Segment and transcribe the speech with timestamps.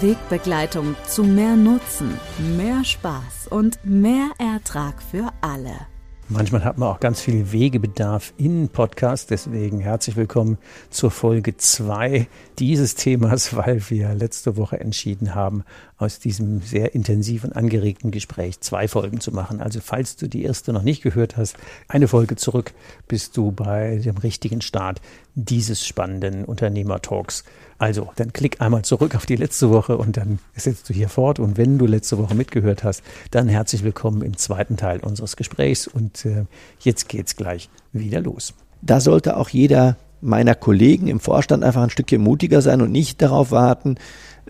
[0.00, 2.20] Wegbegleitung zu mehr Nutzen,
[2.56, 5.74] mehr Spaß und mehr Ertrag für alle.
[6.30, 9.30] Manchmal hat man auch ganz viel Wegebedarf in Podcast.
[9.30, 10.58] Deswegen herzlich willkommen
[10.90, 15.64] zur Folge 2 dieses Themas, weil wir letzte Woche entschieden haben,
[15.96, 19.62] aus diesem sehr intensiven, angeregten Gespräch zwei Folgen zu machen.
[19.62, 21.56] Also falls du die erste noch nicht gehört hast,
[21.88, 22.74] eine Folge zurück,
[23.08, 25.00] bist du bei dem richtigen Start
[25.44, 27.44] dieses spannenden Unternehmertalks.
[27.78, 31.38] Also, dann klick einmal zurück auf die letzte Woche und dann setzt du hier fort.
[31.38, 35.86] Und wenn du letzte Woche mitgehört hast, dann herzlich willkommen im zweiten Teil unseres Gesprächs.
[35.86, 36.44] Und äh,
[36.80, 38.52] jetzt geht's gleich wieder los.
[38.82, 43.22] Da sollte auch jeder meiner Kollegen im Vorstand einfach ein Stückchen mutiger sein und nicht
[43.22, 43.96] darauf warten,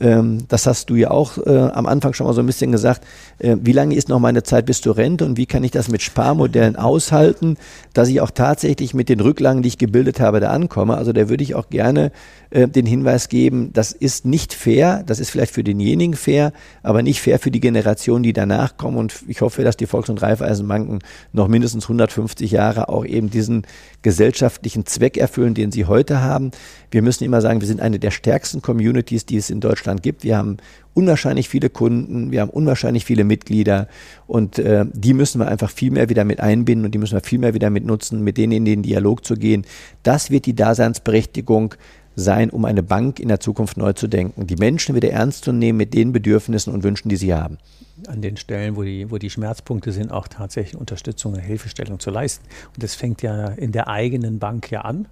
[0.00, 3.04] ähm, das hast du ja auch äh, am Anfang schon mal so ein bisschen gesagt.
[3.38, 5.88] Äh, wie lange ist noch meine Zeit bis zur Rente und wie kann ich das
[5.88, 7.56] mit Sparmodellen aushalten,
[7.94, 10.96] dass ich auch tatsächlich mit den Rücklagen, die ich gebildet habe, da ankomme?
[10.96, 12.12] Also da würde ich auch gerne
[12.50, 16.52] äh, den Hinweis geben, das ist nicht fair, das ist vielleicht für denjenigen fair,
[16.82, 18.96] aber nicht fair für die Generation, die danach kommen.
[18.96, 21.00] Und ich hoffe, dass die Volks- und Raiffeisenbanken
[21.32, 23.66] noch mindestens 150 Jahre auch eben diesen
[24.02, 26.52] gesellschaftlichen Zweck erfüllen, den sie heute haben.
[26.90, 30.22] Wir müssen immer sagen, wir sind eine der stärksten Communities, die es in Deutschland gibt.
[30.22, 30.58] Wir haben
[30.94, 33.88] unwahrscheinlich viele Kunden, wir haben unwahrscheinlich viele Mitglieder
[34.26, 37.20] und äh, die müssen wir einfach viel mehr wieder mit einbinden und die müssen wir
[37.20, 39.64] viel mehr wieder mit nutzen, mit denen in den Dialog zu gehen.
[40.02, 41.74] Das wird die Daseinsberechtigung
[42.18, 45.52] sein, um eine Bank in der Zukunft neu zu denken, die Menschen wieder ernst zu
[45.52, 47.58] nehmen mit den Bedürfnissen und Wünschen, die sie haben.
[48.06, 52.10] An den Stellen, wo die, wo die Schmerzpunkte sind, auch tatsächlich Unterstützung und Hilfestellung zu
[52.10, 52.44] leisten.
[52.74, 55.06] Und das fängt ja in der eigenen Bank ja an.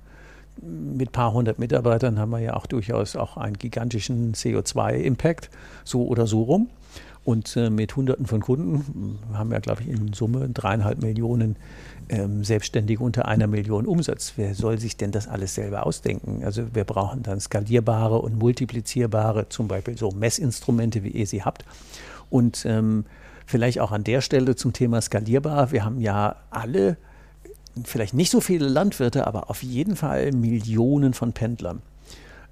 [0.63, 5.51] Mit ein paar hundert Mitarbeitern haben wir ja auch durchaus auch einen gigantischen CO2-Impact,
[5.85, 6.71] so oder so rum.
[7.27, 11.57] Und äh, mit Hunderten von Kunden haben wir, glaube ich, in Summe dreieinhalb Millionen
[12.09, 14.35] ähm, Selbstständige unter einer Million Umsatz.
[14.37, 16.45] Wer soll sich denn das alles selber ausdenken?
[16.45, 21.65] Also wir brauchen dann skalierbare und multiplizierbare, zum Beispiel so Messinstrumente, wie ihr sie habt.
[22.31, 23.07] Und ähm,
[23.45, 25.73] vielleicht auch an der Stelle zum Thema skalierbar.
[25.73, 26.97] Wir haben ja alle,
[27.85, 31.83] vielleicht nicht so viele Landwirte, aber auf jeden Fall Millionen von Pendlern.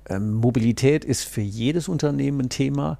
[0.08, 2.98] Ähm, Mobilität ist für jedes Unternehmen ein Thema.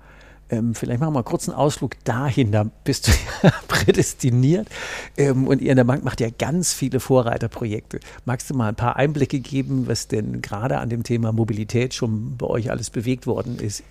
[0.51, 4.69] Ähm, vielleicht machen wir mal kurz einen Ausflug dahin, da bist du ja prädestiniert.
[5.17, 8.01] Ähm, und ihr in der Bank macht ja ganz viele Vorreiterprojekte.
[8.25, 12.37] Magst du mal ein paar Einblicke geben, was denn gerade an dem Thema Mobilität schon
[12.37, 13.83] bei euch alles bewegt worden ist?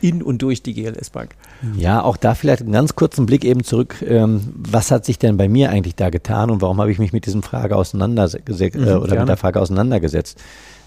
[0.00, 1.34] In und durch die GLS Bank.
[1.76, 3.96] Ja, auch da vielleicht einen ganz kurzen Blick eben zurück.
[4.06, 7.12] Ähm, was hat sich denn bei mir eigentlich da getan und warum habe ich mich
[7.12, 9.20] mit diesem Frage auseinandergesetzt mhm, äh, oder gerne.
[9.20, 10.40] mit der Frage auseinandergesetzt?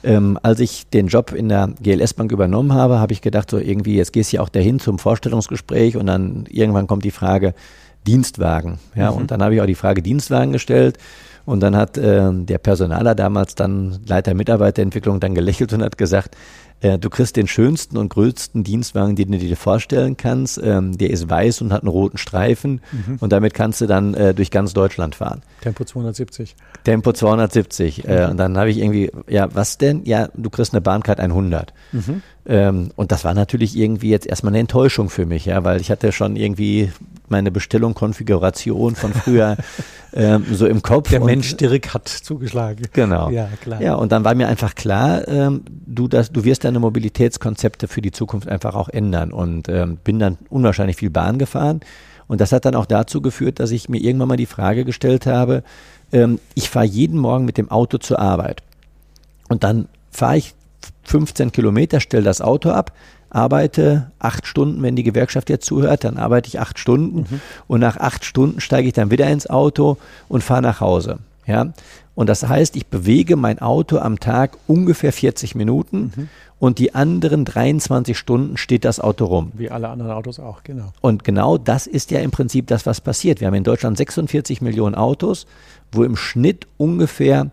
[0.03, 3.57] Ähm, als ich den Job in der GLS Bank übernommen habe, habe ich gedacht, so
[3.57, 7.55] irgendwie, jetzt gehst du ja auch dahin zum Vorstellungsgespräch und dann irgendwann kommt die Frage
[8.05, 8.79] Dienstwagen.
[8.95, 9.17] Ja, mhm.
[9.17, 10.97] und dann habe ich auch die Frage Dienstwagen gestellt.
[11.45, 16.35] Und dann hat äh, der Personaler damals dann Leiter Mitarbeiterentwicklung dann gelächelt und hat gesagt,
[16.81, 20.59] äh, du kriegst den schönsten und größten Dienstwagen, den du dir vorstellen kannst.
[20.61, 23.17] Ähm, der ist weiß und hat einen roten Streifen mhm.
[23.19, 25.43] und damit kannst du dann äh, durch ganz Deutschland fahren.
[25.61, 26.55] Tempo 270.
[26.83, 28.07] Tempo 270.
[28.07, 28.31] Äh, mhm.
[28.31, 30.03] und dann habe ich irgendwie, ja, was denn?
[30.05, 31.73] Ja, du kriegst eine Bahncard 100.
[31.91, 32.21] Mhm.
[32.47, 35.91] Ähm, und das war natürlich irgendwie jetzt erstmal eine Enttäuschung für mich, ja, weil ich
[35.91, 36.91] hatte schon irgendwie
[37.29, 39.57] meine Bestellung, Konfiguration von früher
[40.13, 41.09] ähm, so im Kopf.
[41.09, 42.87] Der Mensch Dirk hat zugeschlagen.
[42.93, 43.29] Genau.
[43.29, 43.81] Ja, klar.
[43.81, 48.01] Ja, und dann war mir einfach klar, ähm, du, das, du wirst deine Mobilitätskonzepte für
[48.01, 49.31] die Zukunft einfach auch ändern.
[49.31, 51.81] Und ähm, bin dann unwahrscheinlich viel Bahn gefahren.
[52.27, 55.25] Und das hat dann auch dazu geführt, dass ich mir irgendwann mal die Frage gestellt
[55.25, 55.63] habe,
[56.11, 58.63] ähm, ich fahre jeden Morgen mit dem Auto zur Arbeit.
[59.47, 60.53] Und dann fahre ich
[61.03, 62.91] 15 Kilometer, stelle das Auto ab,
[63.29, 67.41] arbeite acht Stunden, wenn die Gewerkschaft jetzt zuhört, dann arbeite ich acht Stunden mhm.
[67.67, 71.19] und nach acht Stunden steige ich dann wieder ins Auto und fahre nach Hause.
[71.47, 71.73] Ja,
[72.15, 76.29] Und das heißt, ich bewege mein Auto am Tag ungefähr 40 Minuten mhm.
[76.57, 79.51] und die anderen 23 Stunden steht das Auto rum.
[79.53, 80.91] Wie alle anderen Autos auch, genau.
[81.01, 83.41] Und genau das ist ja im Prinzip das, was passiert.
[83.41, 85.45] Wir haben in Deutschland 46 Millionen Autos,
[85.91, 87.51] wo im Schnitt ungefähr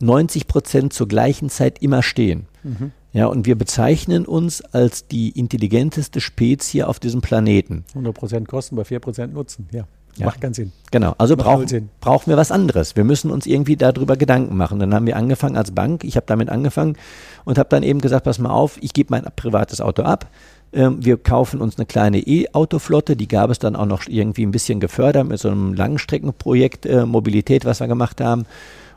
[0.00, 2.46] 90 Prozent zur gleichen Zeit immer stehen.
[2.62, 2.92] Mhm.
[3.12, 7.84] Ja, und wir bezeichnen uns als die intelligenteste Spezie auf diesem Planeten.
[7.90, 9.86] 100 Prozent Kosten bei 4 Prozent Nutzen, ja.
[10.18, 10.26] Ja.
[10.26, 10.72] Macht keinen Sinn.
[10.90, 11.62] Genau, also brauch,
[12.00, 12.96] brauchen wir was anderes.
[12.96, 14.80] Wir müssen uns irgendwie darüber Gedanken machen.
[14.80, 16.96] Dann haben wir angefangen als Bank, ich habe damit angefangen
[17.44, 20.26] und habe dann eben gesagt, pass mal auf, ich gebe mein privates Auto ab.
[20.72, 24.50] Ähm, wir kaufen uns eine kleine E-Autoflotte, die gab es dann auch noch irgendwie ein
[24.50, 28.44] bisschen gefördert mit so einem Langstreckenprojekt äh, Mobilität, was wir gemacht haben.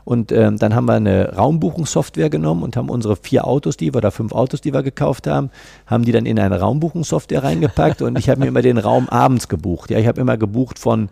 [0.04, 3.98] Und ähm, dann haben wir eine Raumbuchungssoftware genommen und haben unsere vier Autos, die wir
[3.98, 5.50] oder fünf Autos, die wir gekauft haben,
[5.86, 9.48] haben die dann in eine Raumbuchungssoftware reingepackt und ich habe mir immer den Raum abends
[9.48, 9.90] gebucht.
[9.90, 11.08] Ja, ich habe immer gebucht von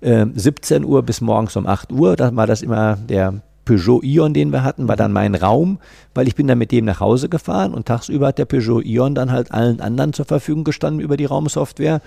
[0.00, 2.16] äh, 17 Uhr bis morgens um 8 Uhr.
[2.16, 5.78] Da war das immer der Peugeot Ion, den wir hatten, war dann mein Raum,
[6.14, 9.14] weil ich bin dann mit dem nach Hause gefahren und tagsüber hat der Peugeot Ion
[9.14, 12.00] dann halt allen anderen zur Verfügung gestanden über die Raumsoftware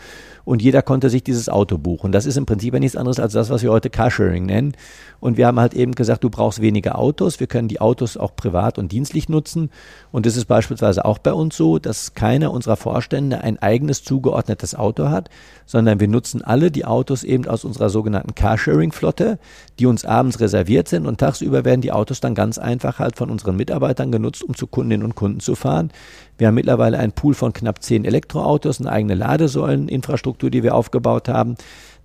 [0.49, 2.11] und jeder konnte sich dieses Auto buchen.
[2.11, 4.73] Das ist im Prinzip ja nichts anderes als das, was wir heute Carsharing nennen.
[5.19, 7.39] Und wir haben halt eben gesagt, du brauchst weniger Autos.
[7.39, 9.69] Wir können die Autos auch privat und dienstlich nutzen.
[10.11, 14.73] Und das ist beispielsweise auch bei uns so, dass keiner unserer Vorstände ein eigenes zugeordnetes
[14.73, 15.29] Auto hat,
[15.67, 19.37] sondern wir nutzen alle die Autos eben aus unserer sogenannten Carsharing-Flotte,
[19.77, 23.29] die uns abends reserviert sind und tagsüber werden die Autos dann ganz einfach halt von
[23.29, 25.91] unseren Mitarbeitern genutzt, um zu Kundinnen und Kunden zu fahren.
[26.39, 31.27] Wir haben mittlerweile einen Pool von knapp zehn Elektroautos, eine eigene Ladesäuleninfrastruktur, die wir aufgebaut
[31.27, 31.55] haben.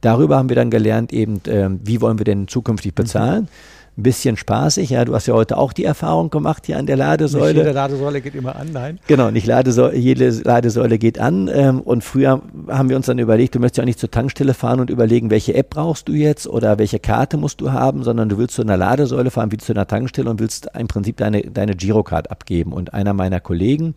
[0.01, 3.43] Darüber haben wir dann gelernt, eben, äh, wie wollen wir denn zukünftig bezahlen.
[3.43, 3.49] Mhm
[3.97, 4.91] ein bisschen spaßig.
[4.91, 7.47] Ja, du hast ja heute auch die Erfahrung gemacht hier an der Ladesäule.
[7.47, 8.99] Nicht jede Ladesäule geht immer an, nein.
[9.07, 11.49] Genau, nicht Ladesäule, jede Ladesäule geht an.
[11.53, 14.55] Ähm, und früher haben wir uns dann überlegt, du möchtest ja auch nicht zur Tankstelle
[14.55, 18.29] fahren und überlegen, welche App brauchst du jetzt oder welche Karte musst du haben, sondern
[18.29, 21.43] du willst zu einer Ladesäule fahren wie zu einer Tankstelle und willst im Prinzip deine,
[21.43, 22.73] deine Girocard abgeben.
[22.73, 23.95] Und einer meiner Kollegen,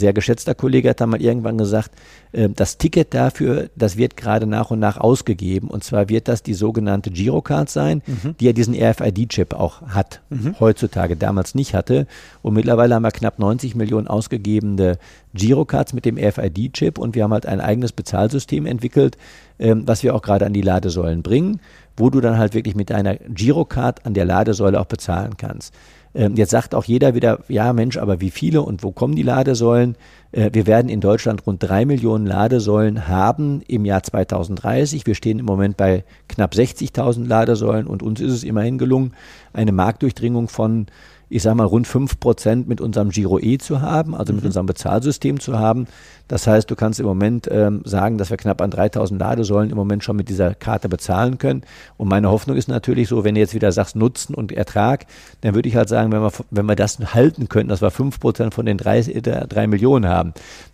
[0.00, 1.92] sehr geschätzter Kollege hat da mal irgendwann gesagt,
[2.32, 5.68] äh, das Ticket dafür, das wird gerade nach und nach ausgegeben.
[5.68, 8.34] Und zwar wird das die sogenannte Girocard sein, mhm.
[8.40, 10.56] die ja diesen RFID-Chip auch hat, mhm.
[10.58, 12.06] heutzutage, damals nicht hatte.
[12.42, 14.98] Und mittlerweile haben wir knapp 90 Millionen ausgegebene
[15.34, 19.16] Girocards mit dem RFID-Chip und wir haben halt ein eigenes Bezahlsystem entwickelt,
[19.58, 21.60] ähm, was wir auch gerade an die Ladesäulen bringen,
[21.96, 25.74] wo du dann halt wirklich mit deiner Girocard an der Ladesäule auch bezahlen kannst.
[26.14, 29.22] Ähm, jetzt sagt auch jeder wieder, ja Mensch, aber wie viele und wo kommen die
[29.22, 29.96] Ladesäulen?
[30.32, 35.06] Äh, wir werden in Deutschland rund drei Millionen Ladesäulen haben im Jahr 2030.
[35.06, 39.12] Wir stehen im Moment bei knapp 60.000 Ladesäulen und uns ist es immerhin gelungen,
[39.52, 40.86] eine Marktdurchdringung von
[41.32, 44.48] ich sage mal, rund 5 Prozent mit unserem Giro E zu haben, also mit mhm.
[44.48, 45.86] unserem Bezahlsystem zu haben.
[46.26, 49.76] Das heißt, du kannst im Moment ähm, sagen, dass wir knapp an 3000 Ladesäulen im
[49.76, 51.62] Moment schon mit dieser Karte bezahlen können.
[51.96, 55.06] Und meine Hoffnung ist natürlich so, wenn du jetzt wieder sagst Nutzen und Ertrag,
[55.40, 58.18] dann würde ich halt sagen, wenn wir, wenn wir das halten könnten, dass wir 5
[58.18, 60.19] Prozent von den drei, drei Millionen haben,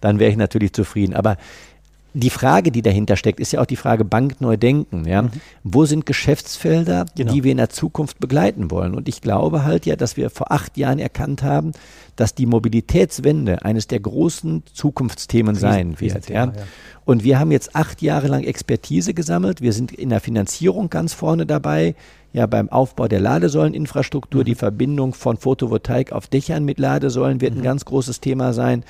[0.00, 1.14] dann wäre ich natürlich zufrieden.
[1.14, 1.37] Aber
[2.19, 5.06] die Frage, die dahinter steckt, ist ja auch die Frage Bank neu denken.
[5.06, 5.22] Ja?
[5.22, 5.31] Mhm.
[5.64, 7.32] Wo sind Geschäftsfelder, genau.
[7.32, 8.94] die wir in der Zukunft begleiten wollen?
[8.94, 11.72] Und ich glaube halt ja, dass wir vor acht Jahren erkannt haben,
[12.16, 16.31] dass die Mobilitätswende eines der großen Zukunftsthemen sein wird.
[16.31, 16.46] Ja?
[16.46, 16.52] ja?
[17.04, 19.60] Und wir haben jetzt acht Jahre lang Expertise gesammelt.
[19.60, 21.94] Wir sind in der Finanzierung ganz vorne dabei.
[22.32, 24.44] Ja, beim Aufbau der Ladesäuleninfrastruktur, mhm.
[24.46, 27.60] die Verbindung von Photovoltaik auf Dächern mit Ladesäulen wird mhm.
[27.60, 28.84] ein ganz großes Thema sein.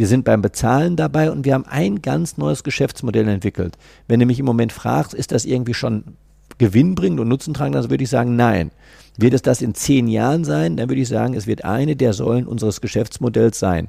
[0.00, 3.76] Wir sind beim Bezahlen dabei und wir haben ein ganz neues Geschäftsmodell entwickelt.
[4.08, 6.16] Wenn du mich im Moment fragst, ist das irgendwie schon
[6.56, 8.70] gewinnbringend und nutzentragend, dann würde ich sagen, nein.
[9.18, 12.14] Wird es das in zehn Jahren sein, dann würde ich sagen, es wird eine der
[12.14, 13.88] Säulen unseres Geschäftsmodells sein.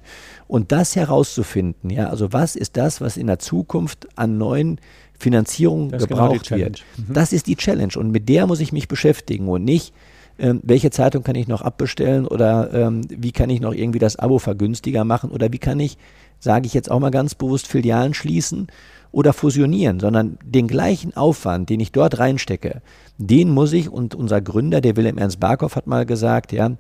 [0.50, 4.82] Und das herauszufinden, ja, also was ist das, was in der Zukunft an neuen
[5.18, 7.14] Finanzierungen genau gebraucht genau wird, mhm.
[7.14, 9.94] das ist die Challenge und mit der muss ich mich beschäftigen und nicht,
[10.42, 14.16] ähm, welche Zeitung kann ich noch abbestellen oder ähm, wie kann ich noch irgendwie das
[14.18, 15.98] Abo vergünstiger machen oder wie kann ich,
[16.40, 18.68] sage ich jetzt auch mal ganz bewusst, Filialen schließen
[19.12, 22.82] oder fusionieren, sondern den gleichen Aufwand, den ich dort reinstecke,
[23.18, 26.72] den muss ich, und unser Gründer, der Wilhelm Ernst Barkow, hat mal gesagt, ja,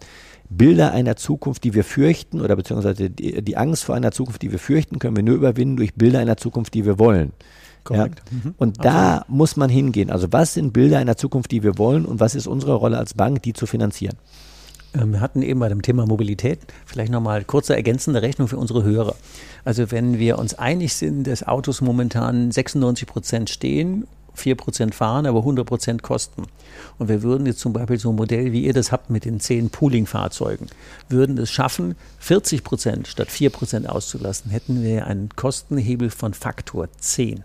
[0.49, 4.51] Bilder einer Zukunft, die wir fürchten, oder beziehungsweise die, die Angst vor einer Zukunft, die
[4.51, 7.31] wir fürchten, können wir nur überwinden durch Bilder einer Zukunft, die wir wollen.
[7.83, 8.21] Korrekt.
[8.31, 8.37] Ja.
[8.37, 8.55] Mhm.
[8.57, 9.37] Und da Absolut.
[9.37, 10.09] muss man hingehen.
[10.11, 13.13] Also was sind Bilder einer Zukunft, die wir wollen und was ist unsere Rolle als
[13.13, 14.17] Bank, die zu finanzieren?
[14.93, 18.83] Ähm, wir hatten eben bei dem Thema Mobilität vielleicht nochmal kurze ergänzende Rechnung für unsere
[18.83, 19.15] Hörer.
[19.63, 24.05] Also wenn wir uns einig sind, dass Autos momentan 96 Prozent stehen
[24.37, 26.43] 4% fahren, aber 100% kosten.
[26.97, 29.39] Und wir würden jetzt zum Beispiel so ein Modell, wie ihr das habt mit den
[29.39, 30.67] 10 Pooling-Fahrzeugen,
[31.09, 37.43] würden es schaffen, 40% statt 4% auszulassen, hätten wir einen Kostenhebel von Faktor 10.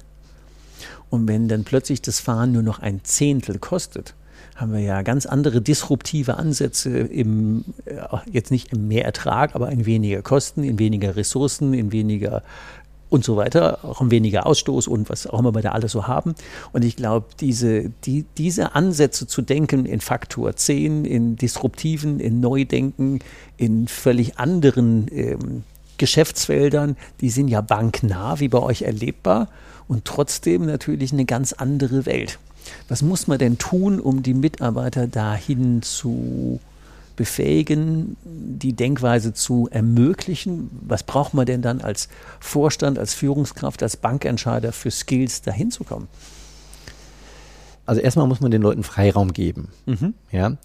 [1.10, 4.14] Und wenn dann plötzlich das Fahren nur noch ein Zehntel kostet,
[4.56, 7.96] haben wir ja ganz andere disruptive Ansätze im, äh,
[8.30, 12.42] jetzt nicht im Mehrertrag, aber in weniger Kosten, in weniger Ressourcen, in weniger
[13.08, 16.08] und so weiter, auch ein weniger Ausstoß und was auch immer wir da alles so
[16.08, 16.34] haben.
[16.72, 22.40] Und ich glaube, diese, die, diese Ansätze zu denken in Faktor 10, in disruptiven, in
[22.40, 23.20] Neudenken,
[23.56, 25.62] in völlig anderen ähm,
[25.98, 29.48] Geschäftsfeldern, die sind ja banknah, wie bei euch erlebbar
[29.88, 32.38] und trotzdem natürlich eine ganz andere Welt.
[32.88, 36.60] Was muss man denn tun, um die Mitarbeiter dahin zu
[37.16, 40.70] befähigen, die Denkweise zu ermöglichen?
[40.86, 42.08] Was braucht man denn dann als
[42.40, 46.08] Vorstand, als Führungskraft, als Bankentscheider für Skills, dahin zu kommen?
[47.86, 49.68] Also erstmal muss man den Leuten Freiraum geben.
[49.86, 50.14] Mhm.
[50.30, 50.56] Ja.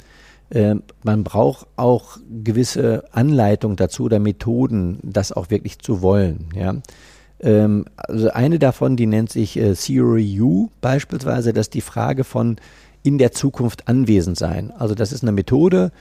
[0.50, 6.50] Äh, man braucht auch gewisse Anleitungen dazu oder Methoden, das auch wirklich zu wollen.
[6.56, 6.76] Ja.
[7.42, 12.24] Ähm, also eine davon, die nennt sich äh, Theory U beispielsweise, das ist die Frage
[12.24, 12.58] von
[13.04, 14.72] in der Zukunft anwesend sein.
[14.78, 15.92] Also das ist eine Methode,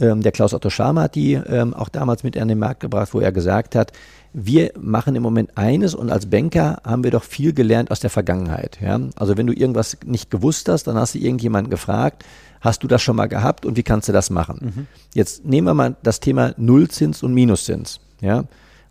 [0.00, 3.14] ähm, der Klaus Otto Schama hat die ähm, auch damals mit an den Markt gebracht,
[3.14, 3.92] wo er gesagt hat,
[4.32, 8.10] wir machen im Moment eines und als Banker haben wir doch viel gelernt aus der
[8.10, 8.78] Vergangenheit.
[8.80, 8.98] Ja?
[9.14, 12.24] Also wenn du irgendwas nicht gewusst hast, dann hast du irgendjemanden gefragt,
[12.60, 14.72] hast du das schon mal gehabt und wie kannst du das machen?
[14.74, 14.86] Mhm.
[15.14, 18.00] Jetzt nehmen wir mal das Thema Nullzins und Minuszins.
[18.20, 18.44] Ja?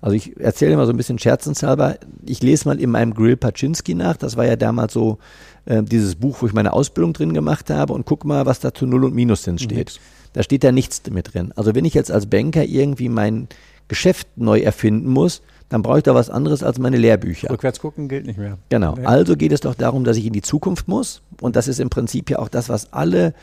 [0.04, 1.96] Also ich erzähle immer so ein bisschen scherzenshalber,
[2.26, 5.18] ich lese mal in meinem Grill Paczynski nach, das war ja damals so
[5.64, 8.74] äh, dieses Buch, wo ich meine Ausbildung drin gemacht habe und guck mal, was da
[8.74, 9.94] zu Null- und Minuszins steht.
[9.94, 10.34] Mhm.
[10.34, 11.54] Da steht da nichts mit drin.
[11.56, 13.48] Also wenn ich jetzt als Banker irgendwie mein
[13.88, 17.50] Geschäft neu erfinden muss, dann brauche ich da was anderes als meine Lehrbücher.
[17.50, 18.58] Rückwärts gucken gilt nicht mehr.
[18.68, 18.96] Genau.
[19.06, 21.22] Also geht es doch darum, dass ich in die Zukunft muss.
[21.40, 23.34] Und das ist im Prinzip ja auch das, was alle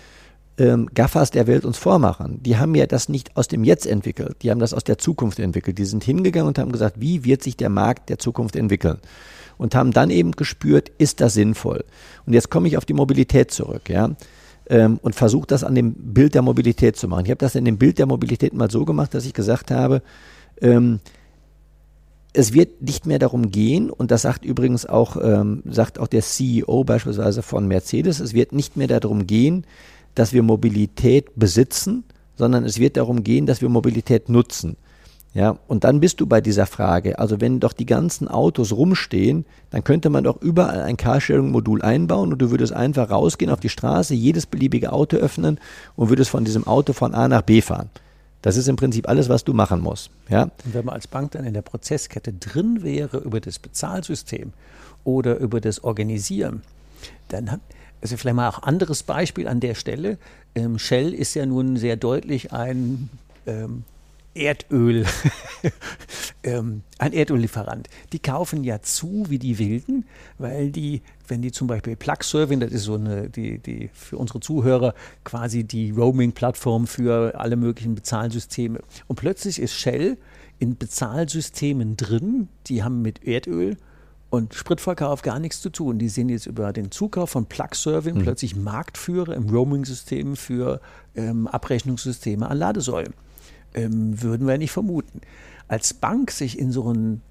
[0.60, 2.42] ähm, Gaffers der Welt uns vormachen.
[2.42, 4.36] Die haben ja das nicht aus dem Jetzt entwickelt.
[4.42, 5.78] Die haben das aus der Zukunft entwickelt.
[5.78, 8.98] Die sind hingegangen und haben gesagt, wie wird sich der Markt der Zukunft entwickeln?
[9.56, 11.84] Und haben dann eben gespürt, ist das sinnvoll?
[12.26, 13.88] Und jetzt komme ich auf die Mobilität zurück.
[13.88, 14.10] Ja
[14.68, 17.24] ähm, und versuche das an dem Bild der Mobilität zu machen.
[17.24, 20.02] Ich habe das in dem Bild der Mobilität mal so gemacht, dass ich gesagt habe,
[20.60, 21.00] ähm,
[22.32, 26.22] es wird nicht mehr darum gehen, und das sagt übrigens auch, ähm, sagt auch der
[26.22, 29.66] CEO beispielsweise von Mercedes, es wird nicht mehr darum gehen,
[30.14, 32.04] dass wir Mobilität besitzen,
[32.36, 34.76] sondern es wird darum gehen, dass wir Mobilität nutzen.
[35.32, 37.20] Ja, und dann bist du bei dieser Frage.
[37.20, 42.32] Also wenn doch die ganzen Autos rumstehen, dann könnte man doch überall ein Carsharing-Modul einbauen
[42.32, 45.60] und du würdest einfach rausgehen auf die Straße, jedes beliebige Auto öffnen
[45.94, 47.90] und würdest von diesem Auto von A nach B fahren.
[48.42, 50.10] Das ist im Prinzip alles, was du machen musst.
[50.28, 50.44] Ja?
[50.44, 54.52] Und wenn man als Bank dann in der Prozesskette drin wäre über das Bezahlsystem
[55.04, 56.62] oder über das Organisieren,
[57.28, 57.60] dann hat,
[58.00, 60.18] also vielleicht mal auch anderes Beispiel an der Stelle.
[60.54, 63.10] Ähm, Shell ist ja nun sehr deutlich ein
[63.46, 63.84] ähm,
[64.34, 65.06] Erdöl,
[66.44, 67.88] ähm, ein Erdöllieferant.
[68.12, 70.04] Die kaufen ja zu wie die Wilden,
[70.38, 74.18] weil die, wenn die zum Beispiel Plug Serving, das ist so eine, die, die für
[74.18, 78.80] unsere Zuhörer quasi die Roaming-Plattform für alle möglichen Bezahlsysteme.
[79.08, 80.16] Und plötzlich ist Shell
[80.60, 83.76] in Bezahlsystemen drin, die haben mit Erdöl
[84.30, 85.98] und Spritverkauf gar nichts zu tun.
[85.98, 88.22] Die sind jetzt über den Zukauf von Plug Serving mhm.
[88.22, 90.80] plötzlich Marktführer im Roaming-System für
[91.14, 93.12] ähm, Abrechnungssysteme an Ladesäulen
[93.74, 95.20] ähm, würden wir nicht vermuten.
[95.68, 97.22] Als Bank sich in so einen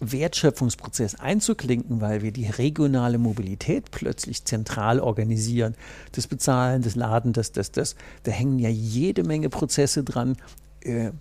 [0.00, 5.74] Wertschöpfungsprozess einzuklinken, weil wir die regionale Mobilität plötzlich zentral organisieren,
[6.12, 7.94] das Bezahlen, das Laden, das, das, das,
[8.24, 10.36] da hängen ja jede Menge Prozesse dran.
[10.80, 11.12] Äh,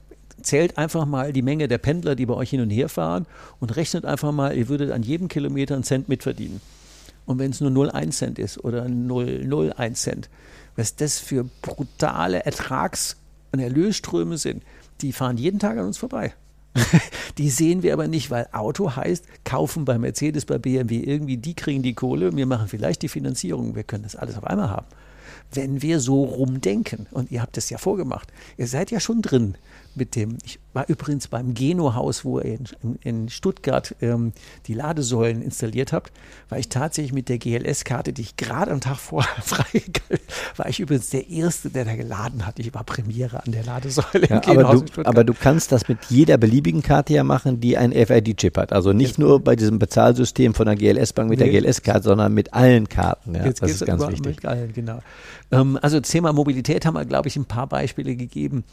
[0.43, 3.25] zählt einfach mal die Menge der Pendler, die bei euch hin und her fahren
[3.59, 6.61] und rechnet einfach mal, ihr würdet an jedem Kilometer einen Cent mitverdienen.
[7.25, 10.29] Und wenn es nur 0,1 Cent ist oder 0,01 Cent,
[10.75, 13.17] was das für brutale Ertrags-
[13.51, 14.63] und Erlösströme sind,
[15.01, 16.33] die fahren jeden Tag an uns vorbei.
[17.37, 21.53] die sehen wir aber nicht, weil Auto heißt, kaufen bei Mercedes, bei BMW irgendwie, die
[21.53, 24.87] kriegen die Kohle, wir machen vielleicht die Finanzierung, wir können das alles auf einmal haben.
[25.53, 29.55] Wenn wir so rumdenken, und ihr habt es ja vorgemacht, ihr seid ja schon drin
[29.95, 34.31] mit dem, ich war übrigens beim Geno-Haus, wo ihr in, in Stuttgart ähm,
[34.67, 36.11] die Ladesäulen installiert habt,
[36.49, 40.21] war ich tatsächlich mit der GLS-Karte, die ich gerade am Tag vorher freigegangen
[40.55, 42.59] war ich übrigens der Erste, der da geladen hat.
[42.59, 45.97] Ich war Premiere an der Ladesäule ja, im aber, du, aber du kannst das mit
[46.09, 48.73] jeder beliebigen Karte ja machen, die ein FID-Chip hat.
[48.73, 52.33] Also nicht jetzt, nur bei diesem Bezahlsystem von der GLS-Bank mit nee, der GLS-Karte, sondern
[52.33, 53.35] mit allen Karten.
[53.35, 54.25] Ja, jetzt das ist ganz wichtig.
[54.25, 54.99] Mit allen, genau.
[55.51, 58.63] Ähm, also Thema Mobilität haben wir, glaube ich, ein paar Beispiele gegeben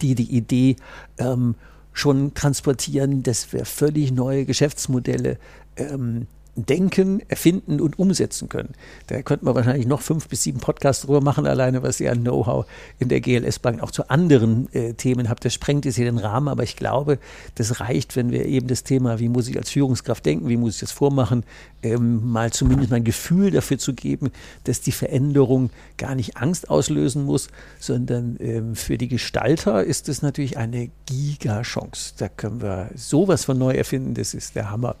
[0.00, 0.76] die die Idee
[1.18, 1.54] ähm,
[1.92, 5.38] schon transportieren, dass wir völlig neue Geschäftsmodelle
[5.76, 6.26] ähm,
[6.56, 8.74] denken, erfinden und umsetzen können.
[9.08, 12.20] Da könnte man wahrscheinlich noch fünf bis sieben Podcasts drüber machen, alleine was ihr an
[12.20, 12.66] Know-how
[12.98, 15.44] in der GLS Bank auch zu anderen äh, Themen habt.
[15.44, 17.18] Das sprengt jetzt hier den Rahmen, aber ich glaube,
[17.56, 20.74] das reicht, wenn wir eben das Thema, wie muss ich als Führungskraft denken, wie muss
[20.74, 21.44] ich das vormachen,
[21.82, 24.30] ähm, mal zumindest mein Gefühl dafür zu geben,
[24.64, 27.48] dass die Veränderung gar nicht Angst auslösen muss,
[27.80, 32.14] sondern ähm, für die Gestalter ist es natürlich eine Giga-Chance.
[32.18, 34.96] Da können wir sowas von neu erfinden, das ist der Hammer.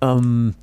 [0.00, 0.54] Ähm,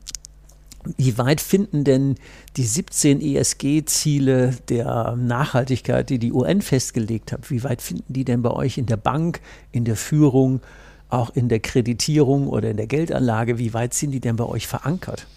[0.97, 2.15] wie weit finden denn
[2.57, 8.41] die 17 ESG-Ziele der Nachhaltigkeit, die die UN festgelegt hat, wie weit finden die denn
[8.41, 10.61] bei euch in der Bank, in der Führung,
[11.09, 14.67] auch in der Kreditierung oder in der Geldanlage, wie weit sind die denn bei euch
[14.67, 15.27] verankert?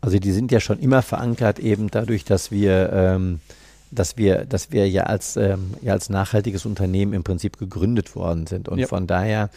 [0.00, 3.40] Also die sind ja schon immer verankert, eben dadurch, dass wir, ähm,
[3.90, 8.46] dass wir, dass wir ja als, ähm, ja als nachhaltiges Unternehmen im Prinzip gegründet worden
[8.46, 8.68] sind.
[8.68, 8.86] Und ja.
[8.86, 9.50] von daher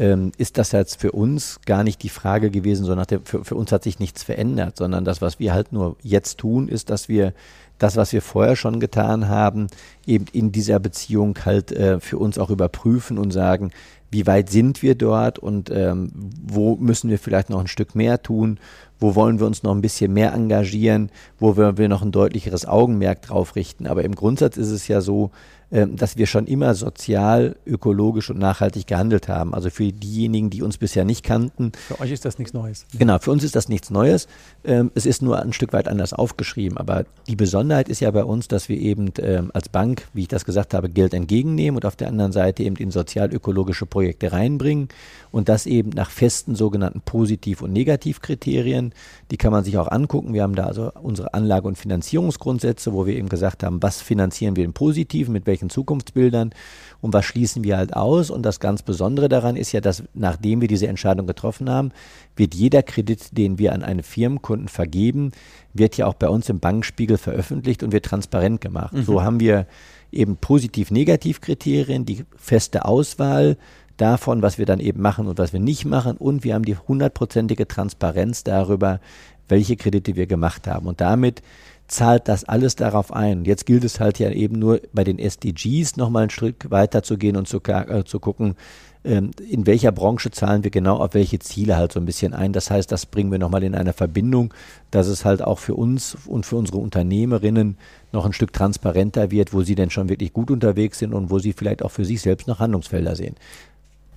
[0.00, 3.70] ähm, ist das jetzt für uns gar nicht die Frage gewesen, sondern für, für uns
[3.70, 7.34] hat sich nichts verändert, sondern das, was wir halt nur jetzt tun, ist, dass wir
[7.78, 9.66] das, was wir vorher schon getan haben,
[10.06, 13.72] eben in dieser Beziehung halt äh, für uns auch überprüfen und sagen,
[14.10, 16.10] wie weit sind wir dort und ähm,
[16.42, 18.58] wo müssen wir vielleicht noch ein Stück mehr tun,
[18.98, 22.66] wo wollen wir uns noch ein bisschen mehr engagieren, wo wir, wir noch ein deutlicheres
[22.66, 23.86] Augenmerk drauf richten.
[23.86, 25.30] Aber im Grundsatz ist es ja so,
[25.70, 29.54] dass wir schon immer sozial, ökologisch und nachhaltig gehandelt haben.
[29.54, 31.72] Also für diejenigen, die uns bisher nicht kannten.
[31.86, 32.86] Für euch ist das nichts Neues.
[32.98, 34.26] Genau, für uns ist das nichts Neues.
[34.64, 36.76] Ähm, es ist nur ein Stück weit anders aufgeschrieben.
[36.76, 40.28] Aber die Besonderheit ist ja bei uns, dass wir eben ähm, als Bank, wie ich
[40.28, 44.88] das gesagt habe, Geld entgegennehmen und auf der anderen Seite eben in sozial-ökologische Projekte reinbringen
[45.30, 48.92] und das eben nach festen sogenannten Positiv- und Negativkriterien.
[49.30, 50.34] Die kann man sich auch angucken.
[50.34, 54.56] Wir haben da also unsere Anlage- und Finanzierungsgrundsätze, wo wir eben gesagt haben, was finanzieren
[54.56, 56.54] wir im Positiven, mit welchen Zukunftsbildern
[57.00, 58.30] und was schließen wir halt aus.
[58.30, 61.92] Und das ganz Besondere daran ist ja, dass nachdem wir diese Entscheidung getroffen haben,
[62.36, 65.32] wird jeder Kredit, den wir an einen Firmenkunden vergeben,
[65.74, 68.94] wird ja auch bei uns im Bankspiegel veröffentlicht und wird transparent gemacht.
[68.94, 69.02] Mhm.
[69.02, 69.66] So haben wir
[70.12, 73.56] eben Positiv-Negativ-Kriterien, die feste Auswahl,
[74.00, 76.16] davon, was wir dann eben machen und was wir nicht machen.
[76.16, 79.00] Und wir haben die hundertprozentige Transparenz darüber,
[79.48, 80.86] welche Kredite wir gemacht haben.
[80.86, 81.42] Und damit
[81.90, 83.44] zahlt das alles darauf ein.
[83.44, 87.18] Jetzt gilt es halt ja eben nur bei den SDGs nochmal ein Stück weiter zu
[87.18, 88.54] gehen und zu, äh, zu gucken,
[89.02, 92.52] ähm, in welcher Branche zahlen wir genau auf welche Ziele halt so ein bisschen ein.
[92.52, 94.54] Das heißt, das bringen wir nochmal in eine Verbindung,
[94.90, 97.76] dass es halt auch für uns und für unsere Unternehmerinnen
[98.12, 101.38] noch ein Stück transparenter wird, wo sie denn schon wirklich gut unterwegs sind und wo
[101.38, 103.36] sie vielleicht auch für sich selbst noch Handlungsfelder sehen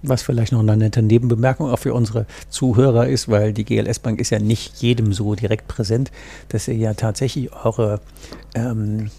[0.04, 4.20] was vielleicht noch eine nette Nebenbemerkung auch für unsere Zuhörer ist, weil die GLS Bank
[4.20, 6.12] ist ja nicht jedem so direkt präsent,
[6.50, 8.00] dass ihr ja tatsächlich eure
[8.54, 9.10] ähm,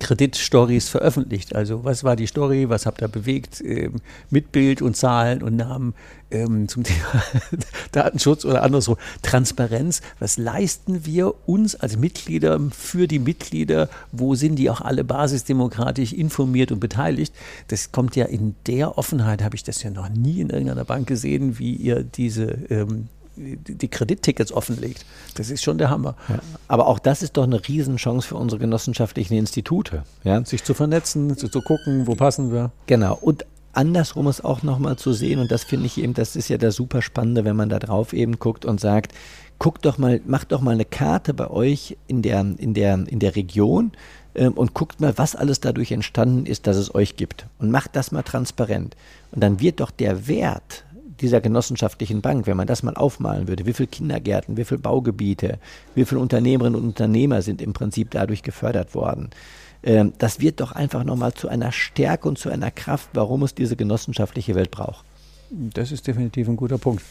[0.00, 1.54] Kreditstories veröffentlicht.
[1.54, 3.96] Also was war die Story, was habt ihr bewegt, ähm,
[4.30, 5.94] mit Bild und Zahlen und Namen
[6.30, 7.22] ähm, zum Thema
[7.92, 10.02] Datenschutz oder anderswo Transparenz.
[10.18, 13.88] Was leisten wir uns als Mitglieder für die Mitglieder?
[14.12, 17.34] Wo sind die auch alle basisdemokratisch informiert und beteiligt?
[17.68, 21.06] Das kommt ja in der Offenheit, habe ich das ja noch nie in irgendeiner Bank
[21.06, 25.04] gesehen, wie ihr diese ähm, die Kredittickets offenlegt.
[25.34, 26.16] Das ist schon der Hammer.
[26.28, 30.02] Ja, aber auch das ist doch eine Riesenchance für unsere genossenschaftlichen Institute.
[30.22, 30.44] Ja?
[30.44, 32.70] Sich zu vernetzen, zu, zu gucken, wo passen wir.
[32.86, 33.18] Genau.
[33.20, 36.58] Und andersrum ist auch nochmal zu sehen, und das finde ich eben, das ist ja
[36.58, 39.12] das super Spannende, wenn man da drauf eben guckt und sagt,
[39.58, 43.18] guckt doch mal, macht doch mal eine Karte bei euch in der, in der, in
[43.18, 43.92] der Region
[44.34, 47.46] ähm, und guckt mal, was alles dadurch entstanden ist, dass es euch gibt.
[47.58, 48.96] Und macht das mal transparent.
[49.32, 50.84] Und dann wird doch der Wert
[51.20, 55.58] dieser genossenschaftlichen Bank, wenn man das mal aufmalen würde, wie viele Kindergärten, wie viele Baugebiete,
[55.94, 59.30] wie viele Unternehmerinnen und Unternehmer sind im Prinzip dadurch gefördert worden.
[59.82, 63.54] Ähm, das wird doch einfach nochmal zu einer Stärke und zu einer Kraft, warum es
[63.54, 65.04] diese genossenschaftliche Welt braucht.
[65.50, 67.02] Das ist definitiv ein guter Punkt.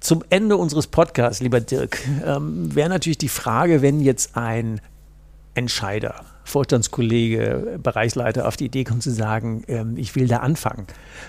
[0.00, 4.80] Zum Ende unseres Podcasts, lieber Dirk, ähm, wäre natürlich die Frage, wenn jetzt ein
[5.54, 10.86] Entscheider, Vorstandskollege, Bereichsleiter auf die Idee kommt zu sagen, ähm, ich will da anfangen.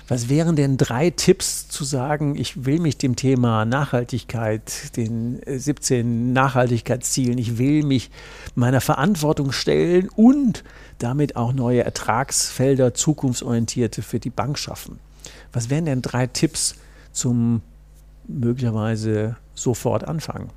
[0.08, 6.00] Was wären denn drei Tipps zu sagen, ich will mich dem Thema Nachhaltigkeit, den 17
[6.00, 8.10] äh, Nachhaltigkeitszielen, ich will mich
[8.56, 10.64] meiner Verantwortung stellen und
[11.00, 15.00] damit auch neue Ertragsfelder, zukunftsorientierte für die Bank schaffen?
[15.52, 16.76] Was wären denn drei Tipps
[17.12, 17.62] zum
[18.28, 20.50] möglicherweise sofort anfangen?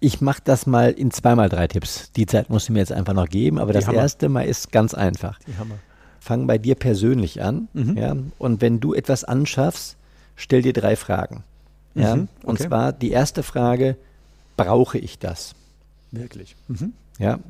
[0.00, 2.12] Ich mache das mal in zweimal drei Tipps.
[2.12, 3.98] Die Zeit musst du mir jetzt einfach noch geben, aber Die das Hammer.
[3.98, 5.38] erste Mal ist ganz einfach.
[5.40, 5.76] Die Hammer.
[6.20, 7.68] Fang bei dir persönlich an.
[7.72, 7.96] Mhm.
[7.96, 9.96] Ja, und wenn du etwas anschaffst,
[10.36, 11.42] stell dir drei Fragen.
[11.94, 12.28] Ja, mhm.
[12.38, 12.46] okay.
[12.46, 13.96] Und zwar die erste Frage,
[14.56, 15.54] brauche ich das?
[16.12, 16.54] Wirklich?
[16.68, 16.92] Mhm.
[17.18, 17.40] Ja.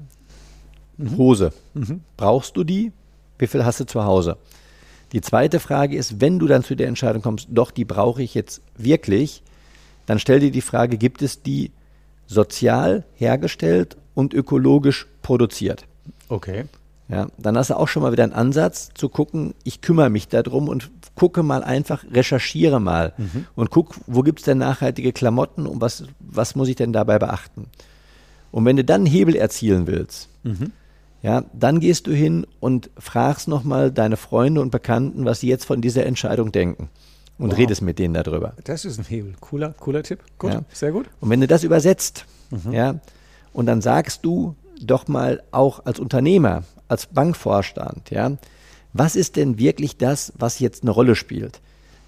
[0.96, 1.16] Mhm.
[1.16, 1.52] Hose.
[1.74, 2.00] Mhm.
[2.16, 2.92] Brauchst du die?
[3.38, 4.36] Wie viel hast du zu Hause?
[5.12, 8.34] Die zweite Frage ist, wenn du dann zu der Entscheidung kommst, doch, die brauche ich
[8.34, 9.42] jetzt wirklich,
[10.06, 11.70] dann stell dir die Frage, gibt es die
[12.28, 15.84] sozial hergestellt und ökologisch produziert.
[16.28, 16.66] Okay.
[17.08, 20.28] Ja, dann hast du auch schon mal wieder einen Ansatz zu gucken, ich kümmere mich
[20.28, 23.46] darum und gucke mal einfach, recherchiere mal mhm.
[23.54, 27.18] und guck, wo gibt es denn nachhaltige Klamotten und was, was muss ich denn dabei
[27.18, 27.66] beachten.
[28.50, 30.72] Und wenn du dann einen Hebel erzielen willst, mhm.
[31.22, 35.64] ja, dann gehst du hin und fragst nochmal deine Freunde und Bekannten, was sie jetzt
[35.64, 36.90] von dieser Entscheidung denken.
[37.38, 37.58] Und wow.
[37.58, 38.54] redest mit denen darüber.
[38.64, 39.34] Das ist ein Hebel.
[39.40, 40.20] Cooler, cooler Tipp.
[40.38, 40.62] Gut, ja.
[40.72, 41.06] sehr gut.
[41.20, 42.72] Und wenn du das übersetzt, mhm.
[42.72, 42.94] ja,
[43.52, 48.32] und dann sagst du doch mal auch als Unternehmer, als Bankvorstand, ja,
[48.92, 51.60] was ist denn wirklich das, was jetzt eine Rolle spielt?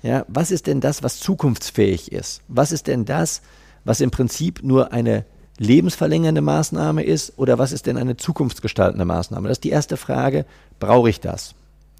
[0.03, 2.41] Ja, was ist denn das, was zukunftsfähig ist?
[2.49, 3.43] Was ist denn das,
[3.85, 5.25] was im Prinzip nur eine
[5.59, 9.49] lebensverlängernde Maßnahme ist oder was ist denn eine zukunftsgestaltende Maßnahme?
[9.49, 10.47] Das ist die erste Frage,
[10.79, 11.55] brauche ich das?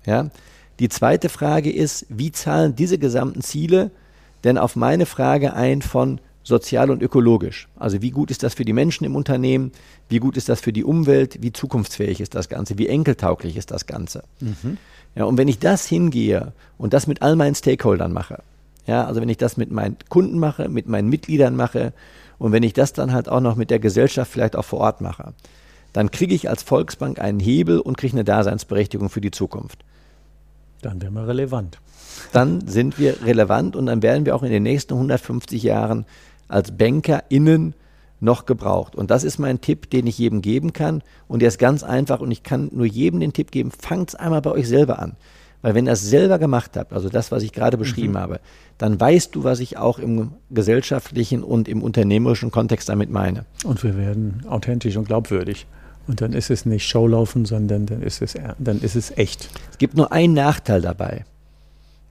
[0.07, 0.31] Ja?
[0.81, 3.91] Die zweite Frage ist, wie zahlen diese gesamten Ziele
[4.45, 7.69] denn auf meine Frage ein von sozial und ökologisch.
[7.77, 9.73] Also wie gut ist das für die Menschen im Unternehmen,
[10.09, 13.71] wie gut ist das für die Umwelt, wie zukunftsfähig ist das Ganze, wie enkeltauglich ist
[13.71, 14.25] das Ganze.
[14.41, 14.79] Mhm.
[15.15, 18.43] Ja, und wenn ich das hingehe und das mit all meinen Stakeholdern mache,
[18.87, 21.93] ja, also wenn ich das mit meinen Kunden mache, mit meinen Mitgliedern mache
[22.39, 25.03] und wenn ich das dann halt auch noch mit der Gesellschaft vielleicht auch vor Ort
[25.03, 25.35] mache,
[25.93, 29.85] dann kriege ich als Volksbank einen Hebel und kriege eine Daseinsberechtigung für die Zukunft.
[30.83, 31.79] Dann wären wir relevant.
[32.33, 36.07] Dann sind wir relevant und dann werden wir auch in den nächsten 150 Jahren
[36.49, 37.75] als BankerInnen
[38.21, 38.95] noch gebraucht.
[38.95, 41.03] Und das ist mein Tipp, den ich jedem geben kann.
[41.27, 44.15] Und der ist ganz einfach und ich kann nur jedem den Tipp geben, fangt es
[44.15, 45.17] einmal bei euch selber an.
[45.63, 48.19] Weil wenn ihr es selber gemacht habt, also das, was ich gerade beschrieben mhm.
[48.19, 48.41] habe,
[48.79, 53.45] dann weißt du, was ich auch im gesellschaftlichen und im unternehmerischen Kontext damit meine.
[53.65, 55.67] Und wir werden authentisch und glaubwürdig.
[56.11, 59.49] Und dann ist es nicht Showlaufen, sondern dann ist es, dann ist es echt.
[59.71, 61.25] Es gibt nur einen Nachteil dabei,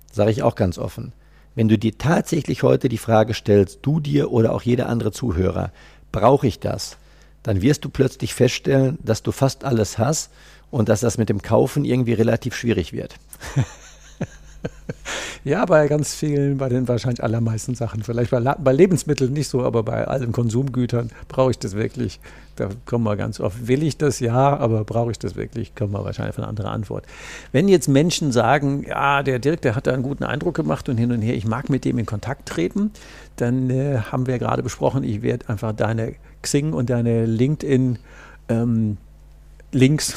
[0.09, 1.11] sage ich auch ganz offen.
[1.53, 5.73] Wenn du dir tatsächlich heute die Frage stellst, du dir oder auch jeder andere Zuhörer,
[6.13, 6.95] brauche ich das?
[7.43, 10.31] Dann wirst du plötzlich feststellen, dass du fast alles hast
[10.71, 13.15] und dass das mit dem Kaufen irgendwie relativ schwierig wird.
[15.45, 18.03] Ja, bei ganz vielen, bei den wahrscheinlich allermeisten Sachen.
[18.03, 22.19] Vielleicht bei, bei Lebensmitteln nicht so, aber bei allen Konsumgütern brauche ich das wirklich.
[22.57, 23.67] Da kommen wir ganz oft.
[23.67, 24.19] Will ich das?
[24.19, 25.75] Ja, aber brauche ich das wirklich?
[25.75, 27.05] Kommen wir wahrscheinlich auf eine andere Antwort.
[27.53, 30.97] Wenn jetzt Menschen sagen, ja, der Dirk, der hat da einen guten Eindruck gemacht und
[30.97, 32.91] hin und her, ich mag mit dem in Kontakt treten,
[33.37, 37.97] dann äh, haben wir gerade besprochen, ich werde einfach deine Xing und deine LinkedIn
[38.49, 38.97] ähm,
[39.71, 40.15] Links,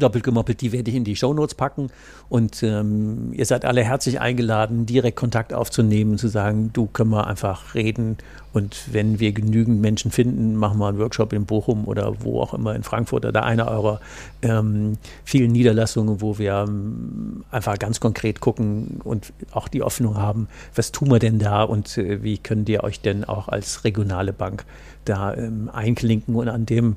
[0.00, 1.88] doppelt gemoppelt, die werde ich in die Shownotes packen.
[2.28, 7.26] Und ähm, ihr seid alle herzlich eingeladen, direkt Kontakt aufzunehmen, zu sagen, du können wir
[7.26, 8.18] einfach reden.
[8.52, 12.54] Und wenn wir genügend Menschen finden, machen wir einen Workshop in Bochum oder wo auch
[12.54, 14.00] immer in Frankfurt oder einer eurer
[14.40, 20.48] ähm, vielen Niederlassungen, wo wir ähm, einfach ganz konkret gucken und auch die Hoffnung haben,
[20.74, 24.32] was tun wir denn da und äh, wie könnt ihr euch denn auch als regionale
[24.32, 24.64] Bank
[25.04, 26.96] da ähm, einklinken und an dem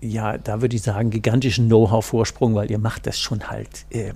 [0.00, 4.12] ja, da würde ich sagen, gigantischen Know-how-Vorsprung, weil ihr macht das schon halt äh,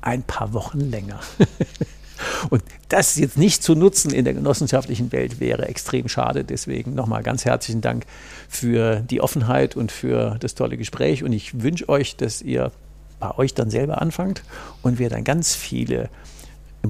[0.00, 1.20] ein paar Wochen länger.
[2.50, 6.44] Und das jetzt nicht zu nutzen in der genossenschaftlichen Welt wäre extrem schade.
[6.44, 8.06] Deswegen nochmal ganz herzlichen Dank
[8.48, 11.22] für die Offenheit und für das tolle Gespräch.
[11.22, 12.72] Und ich wünsche euch, dass ihr
[13.20, 14.42] bei euch dann selber anfangt
[14.82, 16.08] und wir dann ganz viele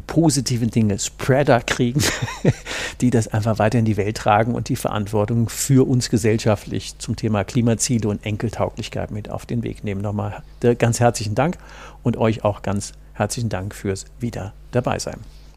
[0.03, 2.03] positiven Dinge Spreader kriegen,
[3.01, 7.17] die das einfach weiter in die Welt tragen und die Verantwortung für uns gesellschaftlich zum
[7.17, 10.01] Thema Klimaziele und Enkeltauglichkeit mit auf den Weg nehmen.
[10.01, 10.43] Nochmal
[10.79, 11.59] ganz herzlichen Dank
[12.03, 15.17] und euch auch ganz herzlichen Dank fürs Wieder dabei sein.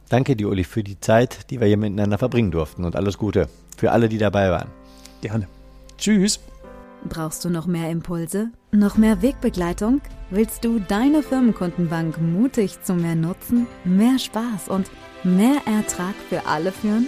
[0.10, 3.48] Danke dir, Uli, für die Zeit, die wir hier miteinander verbringen durften und alles Gute
[3.78, 4.70] für alle, die dabei waren.
[5.22, 5.48] Gerne.
[5.98, 6.40] Tschüss.
[7.08, 8.52] Brauchst du noch mehr Impulse?
[8.72, 10.02] Noch mehr Wegbegleitung?
[10.30, 14.92] Willst du deine Firmenkundenbank mutig zu mehr Nutzen, mehr Spaß und
[15.24, 17.08] mehr Ertrag für alle führen?